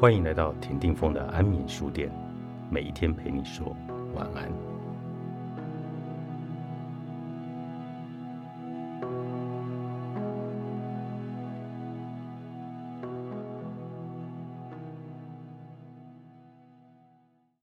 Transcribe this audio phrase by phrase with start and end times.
[0.00, 2.10] 欢迎来到田定峰的安眠书店，
[2.70, 3.76] 每一天陪你说
[4.14, 4.50] 晚安。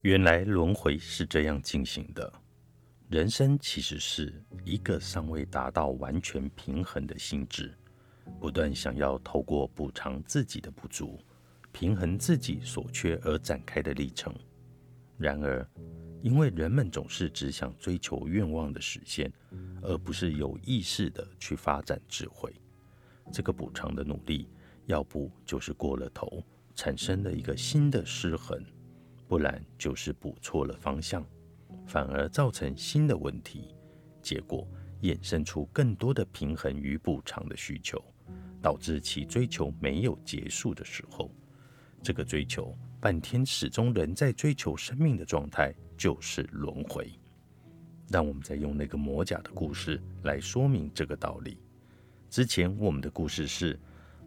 [0.02, 2.32] 原来轮回是这样进行的，
[3.10, 7.76] 人生其实是一个尚未达到完全平衡的心智，
[8.40, 11.20] 不断想要透过补偿自己的不足。
[11.80, 14.34] 平衡自己所缺而展开的历程。
[15.16, 15.64] 然而，
[16.24, 19.32] 因为人们总是只想追求愿望的实现，
[19.84, 22.52] 而不是有意识的去发展智慧，
[23.32, 24.50] 这个补偿的努力，
[24.88, 28.60] 要不就是过了头，产生了一个新的失衡；
[29.28, 31.24] 不然就是补错了方向，
[31.86, 33.76] 反而造成新的问题，
[34.24, 34.68] 结果
[35.04, 38.04] 衍生出更多的平衡与补偿的需求，
[38.64, 41.32] 导致其追求没有结束的时候。
[42.02, 47.12] 这个追求半天始终仍在追求生命的状态，就是轮回。
[48.10, 51.60] 让我们再用那个魔甲的故事来说明这个道理。
[52.30, 53.78] 之前我们的故事是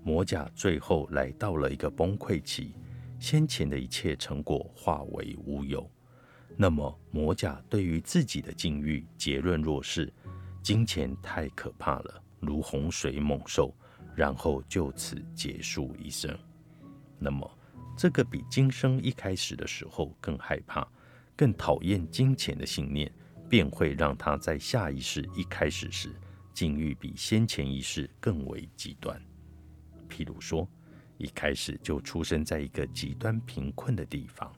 [0.05, 2.75] 魔甲最后来到了一个崩溃期，
[3.19, 5.91] 先前的一切成果化为乌有。
[6.57, 10.13] 那么魔甲对于自己的境遇结论若是：
[10.63, 13.75] 金钱太可怕了，如洪水猛兽，
[14.15, 16.39] 然后就此结束一生。
[17.19, 17.51] 那么。
[18.01, 20.89] 这个比今生一开始的时候更害怕、
[21.37, 23.13] 更讨厌金钱的信念，
[23.47, 26.19] 便会让他在下一世一开始时
[26.55, 29.21] 境遇比先前一世更为极端。
[30.09, 30.67] 譬如说，
[31.19, 34.51] 一开始就出生在一个极端贫困的地方，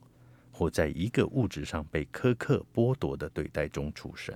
[0.52, 4.32] 或在一个物质上被苛刻剥夺的对待中出生；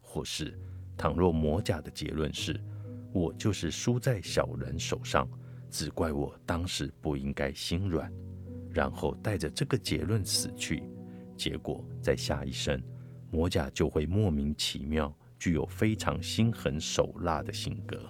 [0.00, 0.58] 或是，
[0.98, 2.60] 倘若魔甲的结论是
[3.14, 5.28] “我就是输在小人手上”。
[5.70, 8.12] 只怪我当时不应该心软，
[8.70, 10.82] 然后带着这个结论死去。
[11.36, 12.82] 结果在下一生，
[13.30, 18.00] 魔甲就会莫名其妙，具有非常心狠手辣的性格。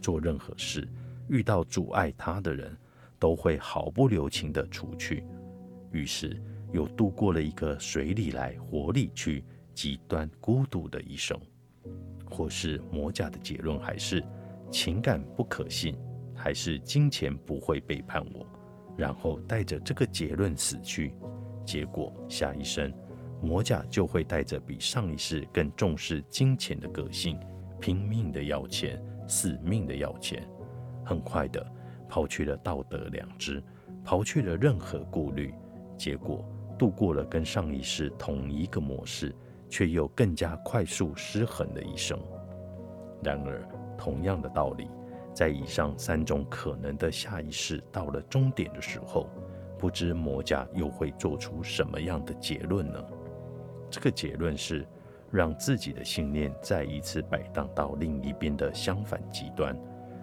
[0.00, 0.88] 做任何事，
[1.28, 2.76] 遇到阻碍他的人，
[3.18, 5.24] 都会毫不留情地除去。
[5.90, 6.40] 于是
[6.72, 9.44] 又度过了一个水里来火里去、
[9.74, 11.38] 极端孤独的一生。
[12.30, 14.24] 或是魔甲的结论还是
[14.70, 15.96] 情感不可信。
[16.42, 18.46] 还是金钱不会背叛我，
[18.96, 21.12] 然后带着这个结论死去。
[21.66, 22.90] 结果下一生，
[23.42, 27.38] 魔甲就会带着比上一世更重视金钱的个性，
[27.78, 30.42] 拼命的要钱，死命的要钱。
[31.04, 31.64] 很快的
[32.08, 33.62] 抛去了道德良知，
[34.02, 35.52] 抛去了任何顾虑，
[35.98, 36.42] 结果
[36.78, 39.34] 度过了跟上一世同一个模式，
[39.68, 42.18] 却又更加快速失衡的一生。
[43.22, 43.62] 然而，
[43.98, 44.88] 同样的道理。
[45.34, 49.28] 在以上三种可能的下一世到了终点的时候，
[49.78, 53.02] 不知魔家又会做出什么样的结论呢？
[53.90, 54.86] 这个结论是
[55.30, 59.76] 让自己的信念再一次摆荡到另一边的相反极端，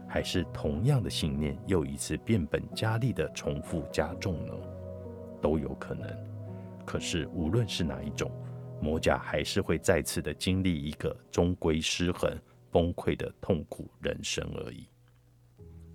[0.08, 4.54] 还是同样的信念又一次变本加厉的重复加重呢？
[5.42, 6.08] 都有可能。
[6.86, 8.32] 可是无论是哪一种，
[8.82, 12.32] 魔家还是会再次的经历一个终归失衡、
[12.72, 14.88] 崩溃的痛苦人生而已。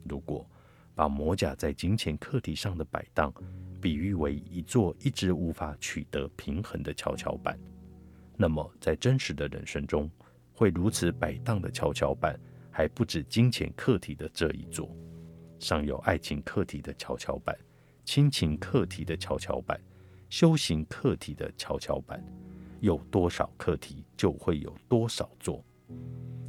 [0.05, 0.49] 如果
[0.95, 3.33] 把魔甲在金钱课题上的摆荡
[3.81, 7.59] 比喻为一座一直无法取得平衡的跷跷板，
[8.37, 10.11] 那么在真实的人生中，
[10.53, 12.39] 会如此摆荡的跷跷板
[12.71, 14.95] 还不止金钱课题的这一座，
[15.59, 17.57] 尚有爱情课题的跷跷板、
[18.05, 19.81] 亲情课题的跷跷板、
[20.29, 22.23] 修行课题的跷跷板。
[22.81, 25.65] 有多少课题，就会有多少座。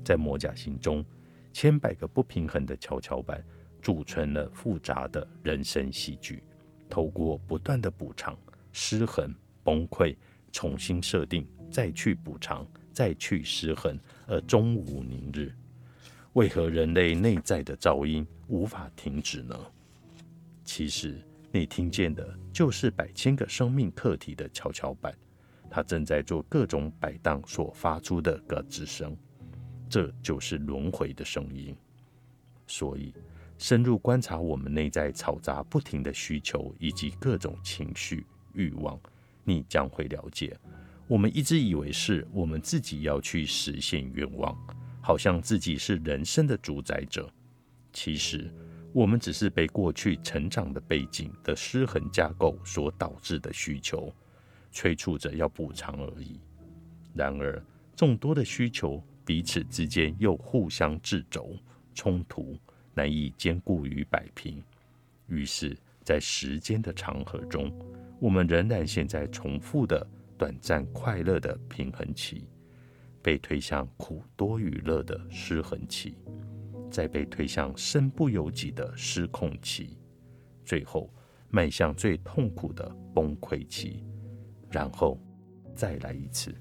[0.04, 1.06] 在魔甲心中。
[1.54, 3.42] 千百个不平衡的跷跷板
[3.82, 6.44] 组成了复杂的人生戏剧，
[6.90, 8.36] 透过不断的补偿、
[8.72, 10.16] 失衡、崩溃、
[10.52, 15.54] 重新设定、再去补偿、再去失衡，而终无宁日。
[16.34, 19.56] 为何人类内在的噪音无法停止呢？
[20.66, 25.16] 其实你听见的就是百千个生命课题的跷跷板，
[25.70, 29.16] 它正在做各种摆荡所发出的咯吱声。
[29.94, 31.78] 这就是轮回的声音，
[32.66, 33.14] 所以
[33.60, 38.26] 深入观察我们内在嘈杂不停的需求以及各种情绪
[38.56, 39.00] 欲望，
[39.44, 40.58] 你将会了解，
[41.08, 44.58] 我们一直以为是我们自己要去实现愿望，
[45.00, 47.32] 好像自己是人生的主宰者。
[47.92, 48.52] 其实，
[48.94, 54.12] 我们只是被过去成长的背景的失衡架构所导致的需求，
[54.72, 56.40] 催促着要补偿而已。
[57.14, 57.64] 然而，
[57.96, 59.00] 众多的需求。
[59.26, 61.56] 彼此之间又互相制肘
[61.94, 62.58] 冲突，
[62.94, 64.62] 难以兼顾与摆平。
[65.28, 67.72] 于是，在时间的长河中，
[68.20, 70.06] 我们仍然陷在重复的
[70.38, 72.48] 短暂快乐的平衡期，
[73.22, 76.18] 被推向苦多于乐的失衡期，
[76.92, 79.98] 再被推向身不由己的失控期，
[80.66, 81.10] 最后
[81.50, 84.04] 迈向最痛苦的崩溃期，
[84.70, 85.18] 然后
[85.74, 86.54] 再来一次。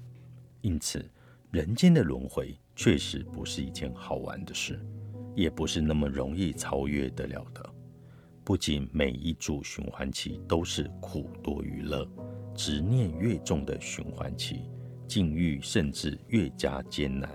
[0.61, 1.05] 因此，
[1.53, 4.83] 人间的轮回确实不是一件好玩的事，
[5.35, 7.63] 也不是那么容易超越得了的。
[8.43, 12.09] 不仅每一组循环期都是苦多于乐，
[12.55, 14.61] 执念越重的循环期，
[15.07, 17.29] 境遇甚至越加艰难，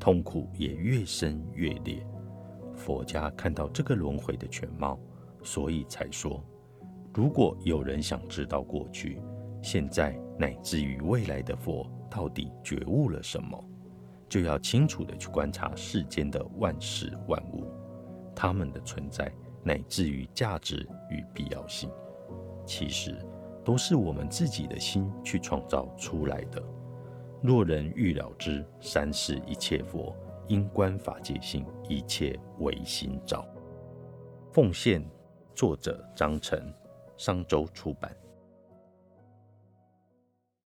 [0.00, 2.02] 痛苦也越深越烈。
[2.74, 4.98] 佛家看到这个轮回的全貌，
[5.42, 6.42] 所以才说：
[7.12, 9.20] 如果有人想知道过去、
[9.60, 13.64] 现在乃至于未来的佛到底觉悟了什么，
[14.28, 17.66] 就要清楚的去观察世间的万事万物，
[18.34, 19.32] 它们的存在。
[19.64, 21.88] 乃至于价值与必要性，
[22.66, 23.16] 其实
[23.64, 26.60] 都是我们自己的心去创造出来的。
[27.40, 30.16] 若人欲了之，三世一切佛，
[30.48, 33.46] 因观法界性，一切唯心造。
[34.50, 35.00] 奉献
[35.54, 36.74] 作者张晨，
[37.16, 38.12] 商周出版。